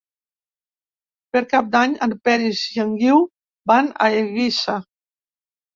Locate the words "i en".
2.73-2.99